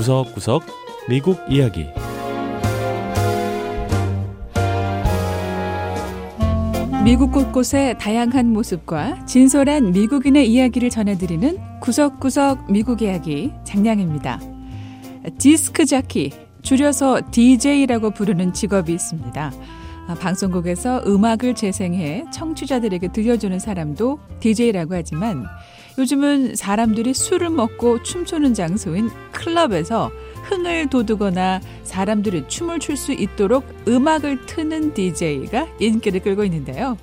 구석구석 0.00 0.62
미국 1.10 1.38
이야기 1.46 1.86
미국 7.04 7.30
곳곳의 7.32 7.98
다양한 7.98 8.50
모습과 8.50 9.26
진솔한 9.26 9.92
미국인의 9.92 10.50
이야기를 10.50 10.88
전해드리는 10.88 11.58
구석구석 11.80 12.72
미국 12.72 13.02
이야기 13.02 13.52
장량입니다. 13.64 14.40
디스크 15.36 15.84
자키, 15.84 16.30
줄여서 16.62 17.20
DJ라고 17.30 18.12
부르는 18.12 18.54
직업이 18.54 18.94
있습니다. 18.94 19.52
아, 20.08 20.14
방송국에서 20.14 21.02
음악을 21.06 21.54
재생해 21.54 22.24
청취자들에게 22.32 23.08
들려주는 23.08 23.58
사람도 23.58 24.18
DJ라고 24.40 24.94
하지만 24.94 25.46
요즘은 25.98 26.54
사람들이 26.56 27.12
술을 27.14 27.50
먹고 27.50 28.02
춤추는 28.02 28.54
장소인 28.54 29.10
클럽에서 29.32 30.10
흥을 30.44 30.88
돋우거나 30.88 31.60
사람들이 31.82 32.44
춤을 32.48 32.78
출 32.78 32.96
수 32.96 33.12
있도록 33.12 33.64
음악을 33.88 34.46
트는 34.46 34.94
DJ가 34.94 35.66
인기를 35.78 36.20
끌고 36.20 36.44
있는데요. 36.44 36.98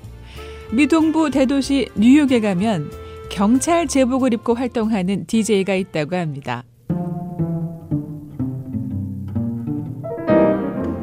미동부 0.72 1.30
대도시 1.30 1.88
뉴욕에 1.96 2.40
가면 2.40 2.90
경찰 3.30 3.86
제복을 3.88 4.34
입고 4.34 4.54
활동하는 4.54 5.26
DJ가 5.26 5.74
있다고 5.74 6.16
합니다. 6.16 6.64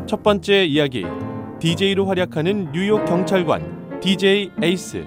첫 0.08 0.22
번째 0.24 0.66
이야기 0.66 1.04
DJ로 1.60 2.06
활약하는 2.06 2.72
뉴욕 2.72 3.04
경찰관 3.06 4.00
DJ 4.00 4.52
에이스 4.62 5.04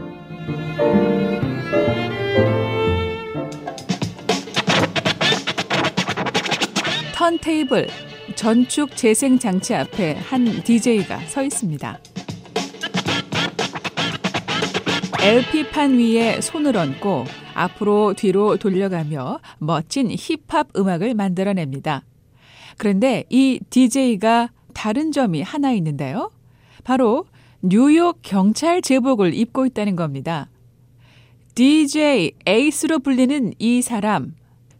턴테이블 7.28 7.88
전축 8.36 8.96
재생 8.96 9.38
장치 9.38 9.74
앞에 9.74 10.14
한 10.14 10.46
DJ가 10.64 11.18
서 11.26 11.42
있습니다. 11.42 11.98
LP판 15.20 15.98
위에 15.98 16.40
손을 16.40 16.74
얹고 16.78 17.26
앞으로 17.52 18.14
뒤로 18.14 18.56
돌려가며 18.56 19.40
멋진 19.58 20.10
힙합 20.10 20.68
음악을 20.74 21.12
만들어냅니다. 21.12 22.02
그런데 22.78 23.24
이 23.28 23.60
DJ가 23.68 24.50
다른 24.72 25.12
점이 25.12 25.42
하나 25.42 25.72
있는데요. 25.72 26.30
바로 26.82 27.26
뉴욕 27.60 28.20
경찰 28.22 28.80
제복을 28.80 29.34
입고 29.34 29.66
있다는 29.66 29.96
겁니다. 29.96 30.48
DJ 31.54 32.32
에이스로 32.46 33.00
불리는 33.00 33.52
이 33.58 33.82
사람, 33.82 34.32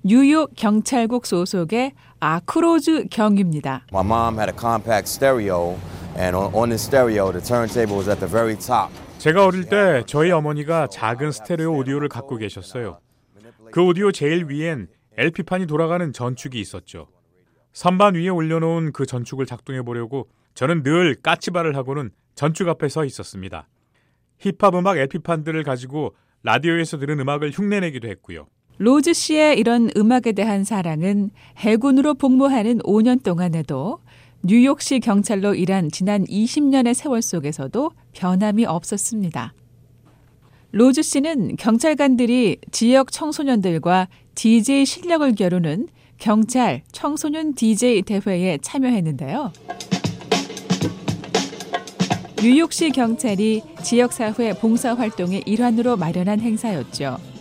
뉴욕 0.04 0.52
경찰국 0.56 1.26
소속의 1.26 1.92
아크로즈 2.20 3.06
경입니다. 3.10 3.86
My 3.92 4.04
mom 4.04 4.38
had 4.38 4.50
a 4.50 4.58
compact 4.58 5.08
stereo, 5.08 5.78
and 6.16 6.36
on, 6.36 6.52
on 6.54 6.68
this 6.70 6.84
stereo, 6.84 7.30
the 7.30 7.40
turntable 7.40 7.96
was 7.96 8.08
at 8.08 8.18
the 8.18 8.30
very 8.30 8.56
top. 8.56 8.92
제가 9.18 9.46
어릴 9.46 9.68
때 9.68 10.02
저희 10.06 10.30
어머니가 10.30 10.88
작은 10.88 11.32
스테레오 11.32 11.76
오디오를 11.78 12.08
갖고 12.08 12.36
계셨어요. 12.36 12.98
그 13.70 13.82
오디오 13.82 14.12
제일 14.12 14.46
위엔 14.48 14.88
LP판이 15.16 15.66
돌아가는 15.66 16.12
전축이 16.12 16.58
있었죠. 16.60 17.08
선반 17.72 18.14
위에 18.14 18.28
올려놓은 18.28 18.92
그 18.92 19.06
전축을 19.06 19.46
작동해 19.46 19.82
보려고 19.82 20.28
저는 20.54 20.82
늘 20.82 21.14
까치발을 21.16 21.76
하고는 21.76 22.10
전축 22.34 22.68
앞에 22.68 22.88
서 22.88 23.04
있었습니다. 23.04 23.68
힙합 24.38 24.74
음악 24.74 24.98
LP판들을 24.98 25.62
가지고 25.64 26.14
라디오에서 26.44 26.98
들은 26.98 27.18
음악을 27.20 27.50
흉내내기도 27.50 28.08
했고요. 28.08 28.46
로즈 28.80 29.12
씨의 29.12 29.58
이런 29.58 29.90
음악에 29.96 30.30
대한 30.32 30.62
사랑은 30.62 31.30
해군으로 31.56 32.14
복무하는 32.14 32.78
5년 32.78 33.24
동안에도 33.24 33.98
뉴욕시 34.44 35.00
경찰로 35.00 35.56
일한 35.56 35.90
지난 35.90 36.24
20년의 36.24 36.94
세월 36.94 37.20
속에서도 37.20 37.90
변함이 38.12 38.66
없었습니다. 38.66 39.52
로즈 40.70 41.02
씨는 41.02 41.56
경찰관들이 41.56 42.58
지역 42.70 43.10
청소년들과 43.10 44.06
DJ 44.36 44.86
실력을 44.86 45.34
겨루는 45.34 45.88
경찰 46.18 46.82
청소년 46.92 47.54
DJ 47.54 48.02
대회에 48.02 48.58
참여했는데요. 48.62 49.52
뉴욕시 52.40 52.90
경찰이 52.90 53.62
지역사회 53.82 54.52
봉사활동의 54.60 55.42
일환으로 55.46 55.96
마련한 55.96 56.38
행사였죠. 56.38 57.37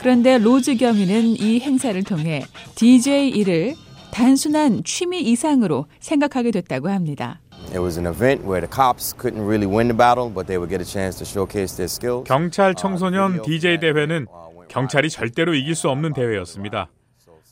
그런데 0.00 0.38
로즈 0.38 0.76
경위는 0.76 1.36
이 1.38 1.60
행사를 1.60 2.02
통해 2.04 2.42
DJ 2.74 3.28
일을 3.28 3.74
단순한 4.10 4.82
취미 4.82 5.20
이상으로 5.20 5.86
생각하게 6.00 6.50
됐다고 6.52 6.88
합니다. 6.88 7.40
It 7.66 7.78
was 7.80 7.98
an 7.98 8.06
event 8.06 8.42
where 8.42 8.66
the 8.66 8.70
cops 8.72 9.14
couldn't 9.14 9.44
really 9.44 9.66
win 9.66 9.88
the 9.88 9.96
battle, 9.96 10.32
but 10.32 10.46
they 10.46 10.56
would 10.56 10.70
get 10.70 10.80
a 10.80 10.88
chance 10.88 11.18
to 11.18 11.28
showcase 11.28 11.76
their 11.76 11.84
skills. 11.84 12.24
경찰 12.26 12.74
청소년 12.74 13.42
DJ 13.42 13.78
대회는 13.78 14.26
경찰이 14.68 15.10
절대로 15.10 15.54
이길 15.54 15.74
수 15.74 15.90
없는 15.90 16.14
대회였습니다. 16.14 16.88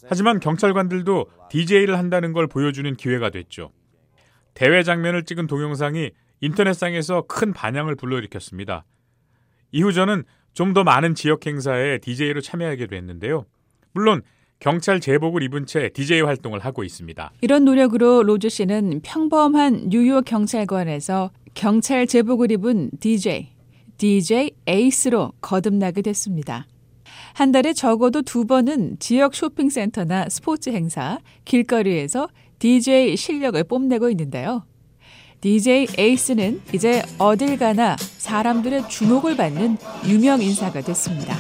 하지만 0.09 0.41
경찰관들도 0.41 1.27
DJ를 1.51 1.99
한다는 1.99 2.33
걸 2.33 2.47
보여주는 2.47 2.97
기회가 2.97 3.29
됐죠. 3.29 3.71
대회 4.55 4.83
장면을 4.83 5.25
찍은 5.25 5.49
동영상이 5.49 6.11
인터넷상에서 6.41 7.25
큰 7.29 7.53
반향을 7.53 7.95
불러일으켰습니다. 7.97 8.85
이후 9.71 9.93
저는 9.93 10.25
좀 10.55 10.75
더 10.75 10.85
많은 10.85 11.15
지역 11.15 11.47
행사에 11.47 11.99
DJ로 11.99 12.41
참여하게 12.41 12.87
됐는데요. 12.89 13.47
물론 13.93 14.23
경찰 14.61 15.01
제복을 15.01 15.43
입은 15.45 15.67
채 15.67 15.89
DJ 15.91 16.23
활동을 16.23 16.59
하고 16.61 16.83
있습니다. 16.83 17.33
이런 17.41 17.65
노력으로 17.65 18.25
로즈 18.25 18.49
씨는 18.49 19.01
평범한 19.05 19.89
뉴욕 19.89 20.25
경찰관에서 20.25 21.31
경찰 21.55 22.07
제복을 22.07 22.51
입은 22.53 22.91
DJ, 22.99 23.51
DJ 23.99 24.51
에이스로 24.67 25.33
거듭나게 25.41 26.03
됐습니다. 26.03 26.67
한 27.35 27.53
달에 27.53 27.73
적어도 27.73 28.23
두 28.23 28.47
번은 28.47 28.97
지역 28.99 29.35
쇼핑센터나 29.35 30.29
스포츠 30.29 30.71
행사, 30.71 31.21
길거리에서 31.45 32.29
DJ 32.59 33.17
실력을 33.17 33.63
뽐내고 33.63 34.11
있는데요. 34.11 34.65
DJ 35.41 35.87
에이스는 35.97 36.63
이제 36.73 37.03
어딜 37.19 37.59
가나 37.59 37.97
사람들의 37.99 38.89
주목을 38.89 39.37
받는 39.37 39.79
유명 40.07 40.43
인사가 40.43 40.81
됐습니다. 40.81 41.37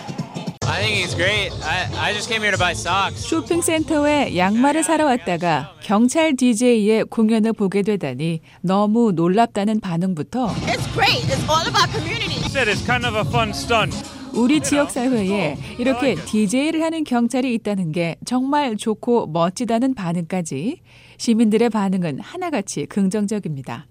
I 0.66 0.82
think 0.82 1.02
he's 1.02 1.16
great. 1.16 1.50
I, 1.64 2.10
I 2.10 2.12
just 2.12 2.28
came 2.28 2.42
here 2.42 2.52
to 2.54 2.58
buy 2.58 2.72
socks. 2.72 3.26
쇼핑센터에 3.26 4.36
양말을 4.36 4.84
사러 4.84 5.06
왔다가 5.06 5.72
경찰 5.82 6.36
DJ의 6.36 7.04
공연을 7.04 7.54
보게 7.54 7.82
되다니 7.82 8.40
너무 8.60 9.12
놀랍다는 9.12 9.80
반응부터 9.80 10.48
It's 10.66 10.86
great. 10.92 11.24
It's 11.26 11.42
all 11.48 11.66
about 11.66 11.90
community. 11.90 12.38
said 12.48 12.68
it's 12.68 12.84
kind 12.86 13.04
of 13.06 13.16
a 13.16 13.24
fun 13.24 13.50
stunt. 13.50 13.94
우리 14.38 14.60
지역 14.60 14.92
사회에 14.92 15.56
이렇게 15.80 16.14
DJ를 16.14 16.82
하는 16.82 17.02
경찰이 17.02 17.52
있다는 17.54 17.90
게 17.90 18.14
정말 18.24 18.76
좋고 18.76 19.26
멋지다는 19.26 19.94
반응까지 19.94 20.80
시민들의 21.16 21.70
반응은 21.70 22.20
하나같이 22.20 22.86
긍정적입니다. 22.86 23.88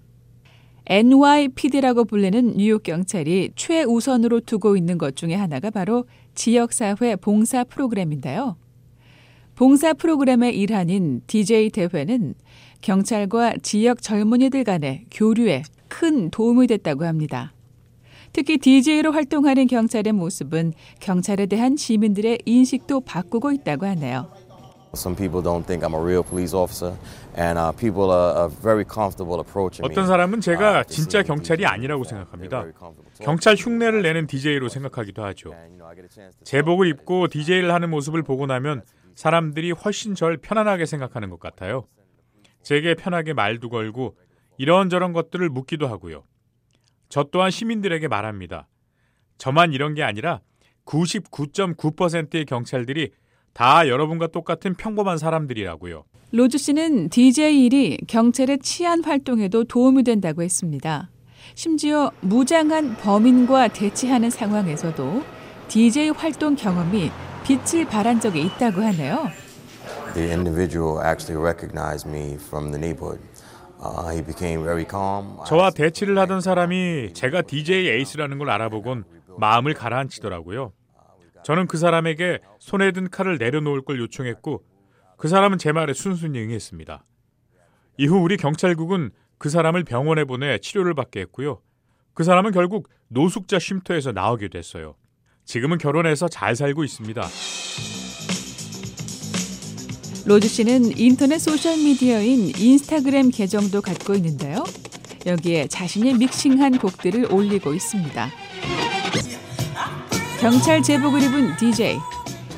NYPD라고 0.86 2.06
불리는 2.06 2.56
뉴욕 2.56 2.82
경찰이 2.82 3.50
최우선으로 3.56 4.40
두고 4.40 4.78
있는 4.78 4.96
것 4.96 5.16
중에 5.16 5.34
하나가 5.34 5.68
바로 5.68 6.06
지역사회 6.34 7.16
봉사 7.20 7.62
프로그램인데요. 7.64 8.56
봉사 9.54 9.92
프로그램의 9.92 10.58
일환인 10.58 11.20
DJ 11.26 11.68
대회는 11.70 12.34
경찰과 12.80 13.56
지역 13.62 14.00
젊은이들 14.00 14.64
간의 14.64 15.04
교류에 15.10 15.62
큰 15.88 16.30
도움이 16.30 16.68
됐다고 16.68 17.04
합니다. 17.04 17.52
특히 18.32 18.58
DJ로 18.58 19.12
활동하는 19.12 19.66
경찰의 19.66 20.12
모습은 20.12 20.72
경찰에 21.00 21.46
대한 21.46 21.76
시민들의 21.76 22.40
인식도 22.44 23.00
바꾸고 23.00 23.52
있다고 23.52 23.86
하네요. 23.86 24.30
Some 24.94 25.14
people 25.14 25.42
don't 25.42 25.66
think 25.66 25.84
I'm 25.86 25.94
a 25.94 26.00
real 26.00 26.22
police 26.24 26.54
officer, 26.56 26.96
and 27.36 27.58
uh, 27.60 27.72
people 27.76 28.10
are, 28.10 28.32
are 28.40 28.48
very 28.62 28.84
comfortable 28.88 29.36
approaching 29.38 29.84
me. 29.84 29.92
어떤 29.92 30.06
사람은 30.06 30.40
제가 30.40 30.80
Uh, 30.80 30.88
진짜 30.88 31.22
경찰이 31.22 31.66
아니라고 31.66 32.04
생각합니다. 32.04 32.60
very 32.60 32.72
comfortable 32.72 33.12
talking 33.12 33.24
경찰. 33.26 33.54
흉내를 33.56 34.00
내는 34.02 34.26
DJ로 34.26 34.68
생각하기도 34.70 35.22
하죠. 35.24 35.52
제복을 36.44 36.86
입고 36.88 37.28
DJ를 37.28 37.72
하는 37.74 37.90
모습을 37.90 38.22
보고 38.22 38.46
나면 38.46 38.82
사람들이 39.14 39.72
훨씬 39.72 40.14
절 40.14 40.38
편안하게 40.38 40.86
생각하는 40.86 41.28
것 41.28 41.38
같아요. 41.38 41.84
제게 42.62 42.94
편하게 42.94 43.34
말도 43.34 43.68
걸고 43.68 44.16
이런저런 44.56 45.12
것들을 45.12 45.46
묻기도 45.50 45.86
하고요. 45.86 46.22
저 47.08 47.24
또한 47.24 47.50
시민들에게 47.50 48.08
말합니다. 48.08 48.68
저만 49.38 49.72
이런 49.72 49.94
게 49.94 50.02
아니라 50.02 50.40
99.9%의 50.84 52.44
경찰들이 52.44 53.10
다 53.52 53.88
여러분과 53.88 54.28
똑같은 54.28 54.74
평범한 54.74 55.18
사람들이라고요. 55.18 56.04
로즈 56.30 56.58
씨는 56.58 57.08
DJ 57.08 57.64
일이 57.64 57.98
경찰의 58.06 58.58
치안 58.60 59.02
활동에도 59.02 59.64
도움이 59.64 60.02
된다고 60.02 60.42
했습니다. 60.42 61.10
심지어 61.54 62.10
무장한 62.20 62.96
범인과 62.96 63.68
대치하는 63.68 64.30
상황에서도 64.30 65.24
DJ 65.68 66.10
활동 66.10 66.54
경험이 66.54 67.10
빛을 67.44 67.86
발한 67.86 68.20
적이 68.20 68.42
있다고 68.42 68.82
하네요. 68.82 69.30
the 70.14 70.30
individual 70.30 71.00
actually 71.00 71.40
recognized 71.40 72.06
me 72.06 72.36
from 72.36 72.70
the 72.72 72.78
neighborhood. 72.78 73.20
Uh. 73.80 74.84
저와 75.46 75.70
대치를 75.70 76.18
하던 76.18 76.40
사람이 76.40 77.12
제가 77.12 77.42
DJ 77.42 77.88
에이스라는 77.88 78.38
걸 78.38 78.50
알아보곤 78.50 79.04
마음을 79.38 79.74
가라앉히더라고요. 79.74 80.72
저는 81.44 81.68
그 81.68 81.78
사람에게 81.78 82.40
손에 82.58 82.90
든 82.90 83.08
칼을 83.08 83.38
내려놓을 83.38 83.82
걸 83.82 84.00
요청했고 84.00 84.64
그 85.16 85.28
사람은 85.28 85.58
제 85.58 85.72
말에 85.72 85.92
순순히 85.92 86.40
응했습니다. 86.40 87.04
이후 87.98 88.16
우리 88.16 88.36
경찰국은 88.36 89.10
그 89.38 89.48
사람을 89.48 89.84
병원에 89.84 90.24
보내 90.24 90.58
치료를 90.58 90.94
받게 90.94 91.20
했고요. 91.20 91.60
그 92.14 92.24
사람은 92.24 92.50
결국 92.50 92.88
노숙자 93.08 93.60
쉼터에서 93.60 94.10
나오게 94.12 94.48
됐어요. 94.48 94.96
지금은 95.44 95.78
결혼해서 95.78 96.28
잘 96.28 96.56
살고 96.56 96.82
있습니다. 96.82 97.22
로즈 100.28 100.46
씨는 100.46 100.98
인터넷 100.98 101.38
소셜미디어인 101.38 102.52
인스타그램 102.54 103.30
계정도 103.30 103.80
갖고 103.80 104.12
있는데요. 104.12 104.62
여기에 105.24 105.68
자신이 105.68 106.12
믹싱한 106.12 106.80
곡들을 106.80 107.32
올리고 107.32 107.72
있습니다. 107.72 108.30
경찰 110.38 110.82
제복을 110.82 111.22
입은 111.22 111.56
DJ, 111.56 111.96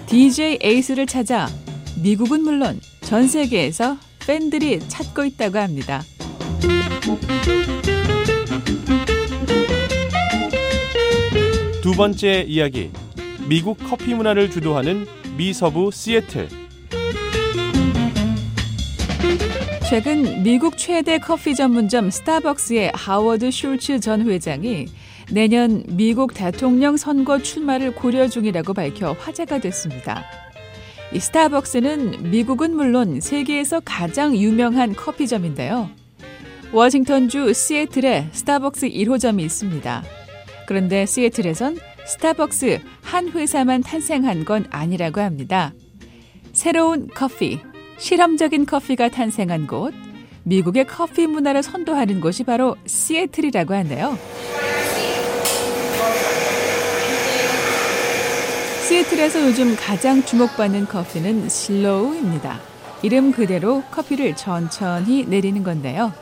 DJ 0.07 0.59
에이스를 0.61 1.07
찾아 1.07 1.49
미국은 2.03 2.43
물론 2.43 2.81
전 3.03 3.29
세계에서 3.29 3.99
팬들이 4.27 4.81
찾고 4.89 5.25
있다고 5.27 5.59
합니다. 5.59 6.03
두 11.83 11.93
번째 11.93 12.47
이야기. 12.49 12.91
미국 13.49 13.79
커피 13.79 14.15
문화를 14.15 14.51
주도하는 14.51 15.07
미서부 15.37 15.93
시애틀. 15.93 16.60
최근 19.91 20.45
미국 20.45 20.79
최대 20.79 21.19
커피 21.19 21.53
전문점 21.53 22.11
스타벅스의 22.11 22.93
하워드 22.95 23.51
슐츠 23.51 23.99
전 23.99 24.25
회장이 24.25 24.87
내년 25.33 25.83
미국 25.89 26.33
대통령 26.33 26.97
선거 26.97 27.43
출마를 27.43 27.97
고려 27.97 28.29
중이라고 28.29 28.73
밝혀 28.73 29.11
화제가 29.19 29.59
됐습니다. 29.59 30.23
이 31.13 31.19
스타벅스는 31.19 32.31
미국은 32.31 32.77
물론 32.77 33.21
세계에서 33.21 33.81
가장 33.85 34.37
유명한 34.37 34.95
커피점인데요. 34.95 35.91
워싱턴주 36.71 37.53
시애틀에 37.53 38.29
스타벅스 38.31 38.89
1호점이 38.91 39.41
있습니다. 39.41 40.05
그런데 40.69 41.05
시애틀에선 41.05 41.79
스타벅스 42.07 42.79
한 43.03 43.29
회사만 43.31 43.81
탄생한 43.83 44.45
건 44.45 44.67
아니라고 44.71 45.21
합니다. 45.21 45.75
새로운 46.53 47.09
커피, 47.13 47.59
실험적인 48.01 48.65
커피가 48.65 49.11
탄생한 49.11 49.67
곳, 49.67 49.93
미국의 50.45 50.87
커피 50.87 51.27
문화를 51.27 51.63
선도하는 51.63 52.21
곳이 52.21 52.45
바로 52.45 52.77
시애틀이라고 52.87 53.75
하네요. 53.75 54.19
시애틀에서 58.89 59.47
요즘 59.47 59.77
가장 59.77 60.25
주목받는 60.25 60.87
커피는 60.87 61.49
슬로우입니다. 61.49 62.59
이름 63.03 63.33
그대로 63.33 63.83
커피를 63.91 64.35
천천히 64.35 65.25
내리는 65.25 65.63
건데요. 65.63 66.13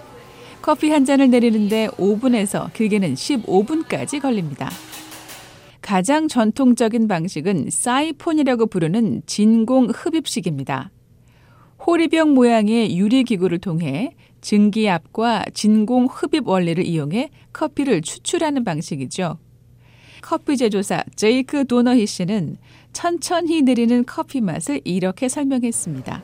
커피 0.60 0.90
한 0.90 1.04
잔을 1.04 1.30
내리는데 1.30 1.88
5분에서 1.96 2.72
길게는 2.74 3.14
15분까지 3.14 4.20
걸립니다. 4.20 4.68
가장 5.80 6.28
전통적인 6.28 7.08
방식은 7.08 7.70
사이폰이라고 7.70 8.66
부르는 8.66 9.22
진공 9.26 9.90
흡입식입니다. 9.94 10.90
호리병 11.92 12.34
모양의 12.34 12.98
유리기구를 12.98 13.60
통해 13.60 14.12
증기압과 14.42 15.46
진공 15.54 16.04
흡입 16.04 16.46
원리를 16.46 16.84
이용해 16.84 17.30
커피를 17.54 18.02
추출하는 18.02 18.62
방식이죠. 18.62 19.38
커피 20.20 20.58
제조사 20.58 21.02
제이크 21.16 21.64
도너히 21.64 22.04
씨는 22.06 22.58
천천히 22.92 23.62
내리는 23.62 24.04
커피 24.04 24.42
맛을 24.42 24.82
이렇게 24.84 25.30
설명했습니다. 25.30 26.22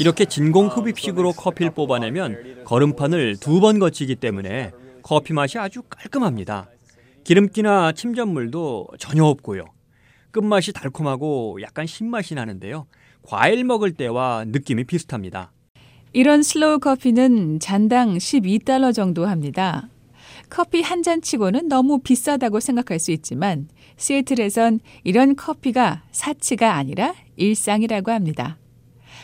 이렇게 0.00 0.24
진공 0.24 0.66
흡입식으로 0.66 1.30
커피를 1.34 1.70
뽑아내면 1.70 2.64
거름판을 2.64 3.36
두 3.36 3.60
번 3.60 3.78
거치기 3.78 4.16
때문에 4.16 4.72
커피 5.04 5.32
맛이 5.32 5.58
아주 5.60 5.82
깔끔합니다. 5.88 6.66
기름기나 7.22 7.92
침전물도 7.92 8.88
전혀 8.98 9.24
없고요. 9.24 9.66
끝맛이 10.34 10.72
달콤하고 10.72 11.58
약간 11.62 11.86
신맛이 11.86 12.34
나는데요. 12.34 12.86
과일 13.22 13.62
먹을 13.64 13.92
때와 13.94 14.44
느낌이 14.48 14.82
비슷합니다. 14.84 15.52
이런 16.12 16.42
슬로우 16.42 16.80
커피는 16.80 17.60
잔당 17.60 18.16
12달러 18.16 18.92
정도 18.92 19.26
합니다. 19.26 19.88
커피 20.50 20.82
한 20.82 21.02
잔 21.02 21.22
치고는 21.22 21.68
너무 21.68 22.00
비싸다고 22.00 22.58
생각할 22.60 22.98
수 22.98 23.12
있지만 23.12 23.68
시애틀에선 23.96 24.80
이런 25.04 25.36
커피가 25.36 26.02
사치가 26.10 26.74
아니라 26.74 27.14
일상이라고 27.36 28.10
합니다. 28.10 28.58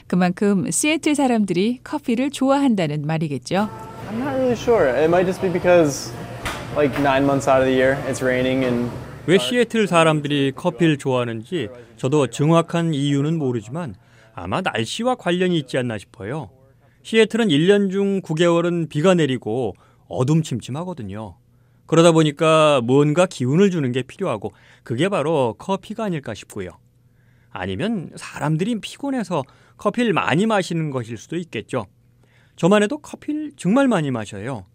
그만큼 0.06 0.70
시애틀 0.70 1.14
사람들이 1.16 1.80
커피를 1.82 2.30
좋아한다는 2.30 3.02
말이겠죠. 3.06 3.68
I'm 4.08 4.18
not 4.18 4.34
really 4.34 4.52
sure. 4.52 4.88
It 4.88 5.06
might 5.08 5.26
just 5.26 5.42
be 5.42 5.52
because 5.52 6.12
like 6.76 6.96
nine 7.02 7.24
months 7.24 7.48
out 7.50 7.60
of 7.60 7.66
the 7.66 7.74
year 7.74 7.98
it's 8.08 8.22
raining 8.22 8.64
and 8.64 8.90
왜 9.30 9.38
시애틀 9.38 9.86
사람들이 9.86 10.50
커피를 10.56 10.96
좋아하는지 10.96 11.68
저도 11.96 12.26
정확한 12.26 12.94
이유는 12.94 13.38
모르지만 13.38 13.94
아마 14.34 14.60
날씨와 14.60 15.14
관련이 15.14 15.56
있지 15.56 15.78
않나 15.78 15.98
싶어요. 15.98 16.50
시애틀은 17.04 17.46
1년 17.46 17.92
중 17.92 18.22
9개월은 18.22 18.88
비가 18.88 19.14
내리고 19.14 19.76
어둠침침하거든요. 20.08 21.36
그러다 21.86 22.10
보니까 22.10 22.80
뭔가 22.80 23.26
기운을 23.26 23.70
주는 23.70 23.92
게 23.92 24.02
필요하고 24.02 24.52
그게 24.82 25.08
바로 25.08 25.54
커피가 25.58 26.02
아닐까 26.02 26.34
싶고요. 26.34 26.70
아니면 27.50 28.10
사람들이 28.16 28.80
피곤해서 28.80 29.44
커피를 29.76 30.12
많이 30.12 30.46
마시는 30.46 30.90
것일 30.90 31.18
수도 31.18 31.36
있겠죠. 31.36 31.86
저만 32.56 32.82
해도 32.82 32.98
커피를 32.98 33.52
정말 33.56 33.86
많이 33.86 34.10
마셔요. 34.10 34.66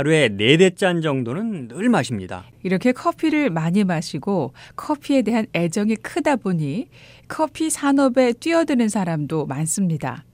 하루에 0.00 0.30
네대 0.30 0.70
잔 0.70 1.02
정도는 1.02 1.68
늘 1.68 1.90
마십니다. 1.90 2.46
이렇게 2.62 2.92
커피를 2.92 3.50
많이 3.50 3.84
마시고 3.84 4.54
커피에 4.74 5.20
대한 5.20 5.46
애정이 5.54 5.96
크다 5.96 6.36
보니 6.36 6.88
커피 7.28 7.68
산업에 7.68 8.32
뛰어드는 8.32 8.88
사람도 8.88 9.44
많습니다. 9.44 10.24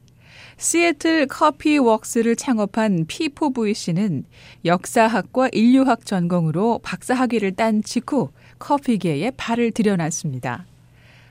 시애틀 0.57 1.27
커피 1.27 1.79
웍스를 1.79 2.37
창업한 2.37 3.07
피포브이 3.09 3.75
씨는 3.75 4.25
역사학과 4.65 5.49
인류학 5.51 6.07
전공으로 6.07 6.79
박사학위를 6.85 7.57
딴 7.57 7.83
직후 7.83 8.31
커피계에 8.61 9.33
발을 9.37 9.73
들여놨습니다. 9.73 10.65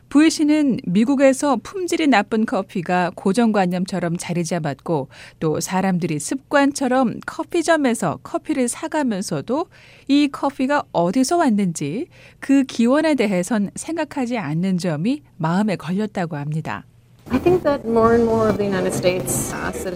부이 0.09 0.29
씨는 0.29 0.77
미국에서 0.85 1.57
품질이 1.61 2.07
나쁜 2.07 2.45
커피가 2.45 3.11
고정관념처럼 3.15 4.17
자리 4.17 4.43
잡았고 4.43 5.09
또 5.39 5.59
사람들이 5.59 6.19
습관처럼 6.19 7.19
커피점에서 7.25 8.19
커피를 8.23 8.67
사가면서도 8.67 9.65
이 10.07 10.29
커피가 10.31 10.83
어디서 10.91 11.37
왔는지 11.37 12.07
그 12.39 12.63
기원에 12.63 13.15
대해선 13.15 13.71
생각하지 13.75 14.37
않는 14.37 14.77
점이 14.77 15.21
마음에 15.37 15.75
걸렸다고 15.75 16.37
합니다. 16.37 16.85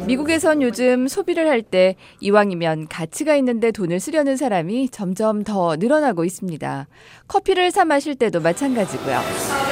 미국에선 0.07 0.63
요즘 0.63 1.07
소비를 1.07 1.47
할 1.47 1.61
때 1.61 1.95
이왕이면 2.21 2.87
가치가 2.87 3.35
있는데 3.35 3.71
돈을 3.71 3.99
쓰려는 3.99 4.35
사람이 4.35 4.89
점점 4.89 5.43
더 5.43 5.75
늘어나고 5.75 6.25
있습니다. 6.25 6.87
커피를 7.27 7.69
사 7.69 7.85
마실 7.85 8.15
때도 8.15 8.39
마찬가지고요. 8.41 9.68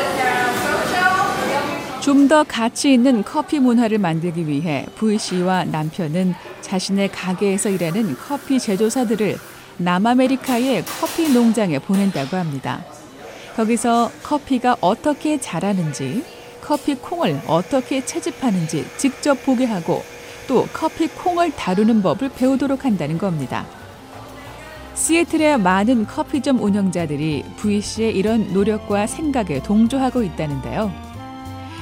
좀 2.08 2.30
더 2.30 2.46
가치 2.46 2.94
있는 2.94 3.22
커피 3.22 3.60
문화를 3.60 3.98
만들기 3.98 4.48
위해 4.48 4.86
부이 4.96 5.18
씨와 5.18 5.66
남편은 5.66 6.36
자신의 6.62 7.10
가게에서 7.10 7.70
일하는 7.70 8.16
커피 8.16 8.60
제조사들을 8.60 9.38
남아메리카의 9.76 10.86
커피 10.86 11.34
농장에 11.34 11.80
보낸다고 11.80 12.38
합니다. 12.38 12.86
거기서 13.58 14.10
커피가 14.24 14.78
어떻게 14.80 15.38
자라는지 15.38 16.24
커피 16.62 16.96
콩을 16.96 17.42
어떻게 17.46 18.04
채집하는지 18.06 18.86
직접 18.96 19.46
보게 19.46 19.66
하고 19.66 20.02
또 20.48 20.66
커피 20.72 21.08
콩을 21.08 21.52
다루는 21.52 22.02
법을 22.02 22.30
배우도록 22.30 22.86
한다는 22.86 23.18
겁니다. 23.18 23.66
시애틀의 24.96 25.60
많은 25.60 26.08
커피점 26.08 26.62
운영자들이 26.62 27.44
부이 27.58 27.82
씨의 27.82 28.16
이런 28.16 28.54
노력과 28.54 29.08
생각에 29.08 29.62
동조하고 29.62 30.24
있다는데요. 30.24 31.07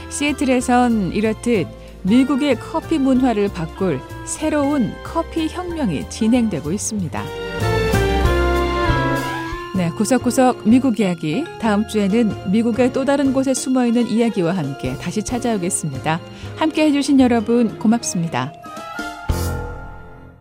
시애틀에선 0.09 1.13
이렇듯 1.13 1.67
미국의 2.03 2.59
커피 2.59 2.99
문화를 2.99 3.49
바꿀 3.49 3.99
새로운 4.25 4.93
커피 5.03 5.47
혁명이 5.47 6.09
진행되고 6.09 6.71
있습니다. 6.71 7.23
네, 9.75 9.89
구석구석 9.89 10.69
미국 10.69 10.99
이야기 10.99 11.43
다음 11.59 11.85
주에는 11.87 12.51
미국의 12.51 12.93
또 12.93 13.03
다른 13.03 13.33
곳에 13.33 13.53
숨어 13.53 13.85
있는 13.85 14.07
이야기와 14.07 14.55
함께 14.55 14.93
다시 14.95 15.21
찾아오겠습니다. 15.21 16.21
함께 16.55 16.85
해주신 16.85 17.19
여러분 17.19 17.77
고맙습니다. 17.77 18.53